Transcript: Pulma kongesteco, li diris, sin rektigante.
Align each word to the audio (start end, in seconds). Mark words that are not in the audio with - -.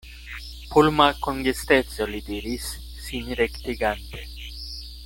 Pulma 0.71 1.05
kongesteco, 1.25 2.09
li 2.15 2.23
diris, 2.31 2.71
sin 3.09 3.31
rektigante. 3.43 4.27